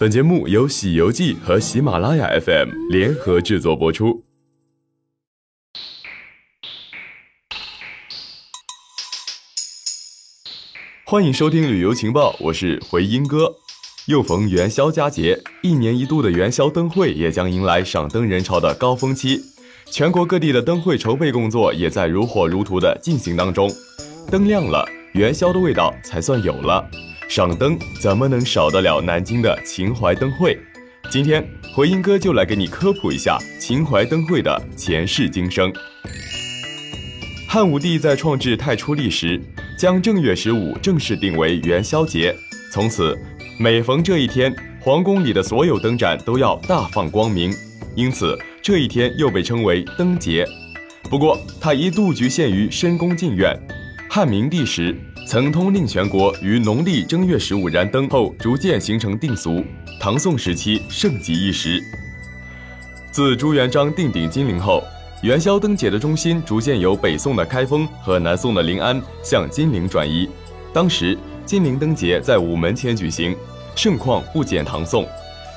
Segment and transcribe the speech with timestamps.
[0.00, 4.24] 本节目由《喜游记》和喜马拉雅 FM 联合制作播出。
[11.04, 13.56] 欢迎收听旅游情报，我是回音哥。
[14.06, 19.42] 又逢元宵佳节，一年一度的元宵灯会也将迎来赏灯人潮的高峰期。
[19.90, 23.70] 全国各地的灯会筹备工作也在如火如荼的进行当中。
[24.30, 24.82] 灯亮了，
[25.12, 26.90] 元宵的味道才算有了。
[27.30, 30.58] 赏灯怎么能少得了南京的秦淮灯会？
[31.08, 35.72] 今天回音哥就来给你科普一下秦淮灯会的前世今生。
[37.48, 39.40] 汉武帝在创制太初历时，
[39.78, 42.34] 将正月十五正式定为元宵节，
[42.72, 43.16] 从此
[43.60, 47.54] 每逢这一天，皇宫里的所有灯盏都要大放光明，
[47.94, 50.44] 因此这一天又被称为灯节。
[51.08, 53.56] 不过，它一度局限于深宫禁苑。
[54.12, 54.92] 汉明帝时。
[55.24, 59.64] 曾通令全国于农历正月十五燃灯后，逐渐形成定俗。
[60.00, 61.80] 唐宋时期盛极一时。
[63.12, 64.82] 自朱元璋定鼎金陵后，
[65.22, 70.28] 元宵灯节的中心逐渐由北宋的开封和南宋的临安向金陵转移。
[70.72, 73.36] 当时金陵灯节在午门前举行，
[73.76, 75.06] 盛况不减唐宋。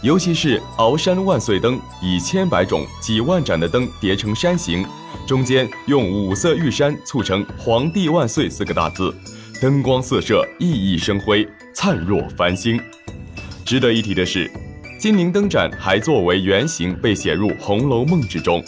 [0.00, 4.86] 尤其是鳌山万岁灯，以千百种、几万盏的灯叠成山形，
[5.26, 9.12] 中间用五色玉山促成“皇帝万岁”四个大字。
[9.60, 12.80] 灯光四射，熠熠生辉，灿若繁星。
[13.64, 14.48] 值得一提的是，
[15.00, 18.62] 金陵灯盏还作为原型被写入《红楼梦》之中。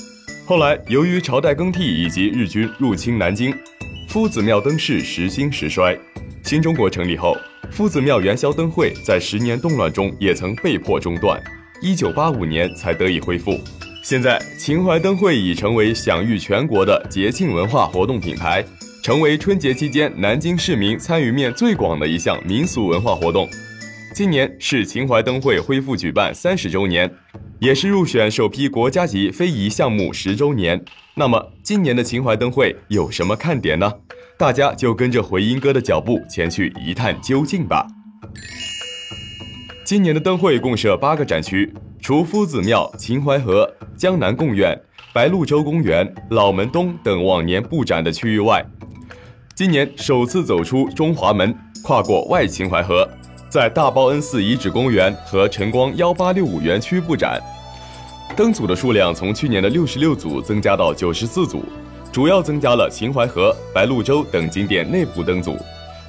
[0.44, 3.54] 后来，由于朝代更替以及日军入侵南京，
[4.08, 5.96] 夫子庙灯饰时兴时衰。
[6.42, 7.36] 新中国成立后，
[7.70, 11.40] 夫子庙元宵灯会在十年动乱中也曾被迫中断，
[11.82, 13.58] 一九八五年才得以恢复。
[14.02, 18.64] 现在，秦淮灯会已成为享誉全国的节庆文化活动品牌。
[19.02, 23.48] 成为春节期间南京市民参与面最广的一项民俗文化活动。
[24.14, 27.10] 今年是秦淮灯会恢复举办三十周年，
[27.60, 30.84] 也是入选首批国家级非遗项目十周年。
[31.14, 33.90] 那么，今年的秦淮灯会有什么看点呢？
[34.40, 37.86] 大家就跟着回音哥的脚步前去一探究竟吧。
[39.84, 41.70] 今年的灯会共设八个展区，
[42.00, 44.74] 除夫子庙、秦淮河、江南贡院、
[45.12, 48.64] 白鹭洲公园、老门东等往年布展的区域外，
[49.54, 53.06] 今年首次走出中华门，跨过外秦淮河，
[53.50, 57.38] 在大报恩寺遗址公园和晨光幺八六五园区布展。
[58.34, 61.62] 灯组的数量从去年的六十六组增加到九十四组，
[62.12, 65.56] 主要增加了秦淮河、白鹭洲等景点内部灯组。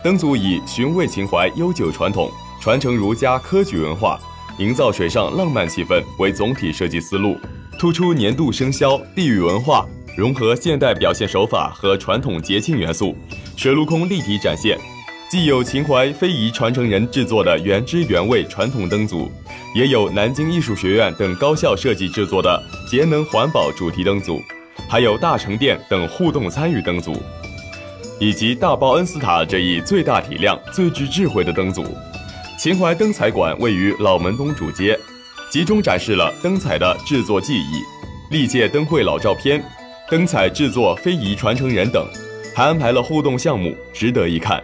[0.03, 4.19] 灯组以寻味秦淮悠久传统、传承儒家科举文化、
[4.57, 7.38] 营造水上浪漫气氛为总体设计思路，
[7.78, 9.85] 突出年度生肖、地域文化。
[10.17, 13.16] 融合现代表现手法和传统节庆元素，
[13.56, 14.78] 水陆空立体展现。
[15.29, 19.31] 既有秦淮非遗传承人制作的原汁原味传统灯组，
[19.73, 24.41] 也有南京艺术学院等高校设计制作的节能环保主题灯组，
[24.89, 27.15] 还有大成殿等互动参与灯组，
[28.19, 31.85] 以及大报恩寺塔这一最大体量、最具智慧的灯组。
[32.59, 34.99] 秦淮灯彩馆位于老门东主街，
[35.49, 37.81] 集中展示了灯彩的制作技艺、
[38.29, 39.63] 历届灯会老照片。
[40.09, 42.05] 灯彩制作、非遗传承人等，
[42.53, 44.61] 还安排了互动项目，值得一看。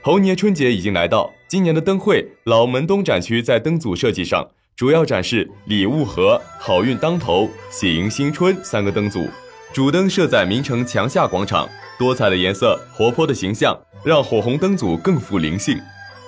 [0.00, 9.28] 猴年春节已经来到，今年的灯会老门东展区在灯组设计上，主要展示“礼物盒”“好运当头”“喜迎新春”三个灯组。
[9.72, 11.68] 主灯设在明城墙下广场，
[11.98, 15.78] 多彩的颜色、活泼的形象，让火红灯组更富灵性。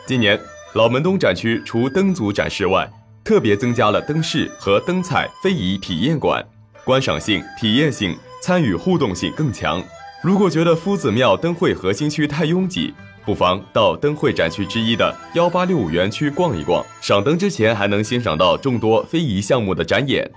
[0.06, 0.38] 今年
[0.74, 2.88] 老门东展区除灯组展示外，
[3.24, 6.44] 特别增加了灯饰和灯彩非遗体验馆。
[6.84, 9.82] 观赏性、体验性、参与互动性更强。
[10.22, 12.92] 如果觉得夫子庙灯会核心区太拥挤，
[13.24, 16.84] 不妨到灯会展区之一的幺八六五园区逛一逛。
[17.00, 20.30] 赏灯之前还能欣赏到众多非遗项目的展演，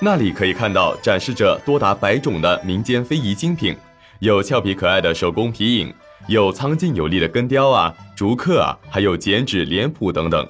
[0.00, 3.76] 那里可以看到展示着多达百种的民间非遗精品，
[4.18, 5.94] 有俏皮可爱的手工皮影，
[6.26, 10.46] 有苍劲有力的根雕啊、竹刻啊，还有剪纸、脸谱等等。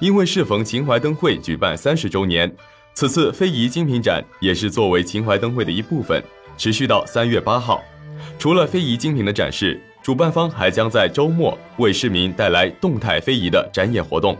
[0.00, 2.50] 因为适逢秦淮灯会举办三十周年。
[2.94, 6.22] 此次非遗精品展也是作为秦淮灯会的一部分，
[6.58, 7.82] 持续到三月八号。
[8.38, 14.36] 除了非遗精品的展示，主办方还将在周末为市民带来动态非遗的展演活动。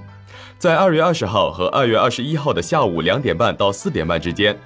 [0.58, 4.58] 在二月二十号和二月二十一号的下午两点半到四点半之间，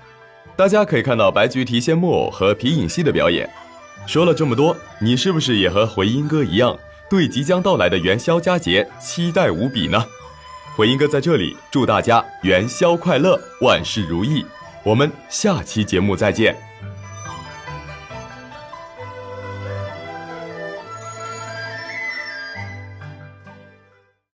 [0.57, 3.49] 大家可以看到白菊提线木偶和皮影戏的表演。
[4.07, 6.77] 说了这么多，你是不是也和回音哥一样，
[7.11, 10.05] 对即将到来的元宵佳节期待无比呢？
[10.77, 14.45] 回音哥在这里祝大家元宵快乐，万事如意。
[14.83, 16.55] 我们下期节目再见。